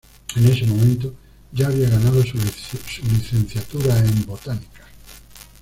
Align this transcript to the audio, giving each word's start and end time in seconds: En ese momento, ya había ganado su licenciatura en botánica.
En 0.35 0.47
ese 0.47 0.65
momento, 0.65 1.13
ya 1.51 1.67
había 1.67 1.87
ganado 1.87 2.23
su 2.23 2.35
licenciatura 2.35 3.99
en 3.99 4.25
botánica. 4.25 4.87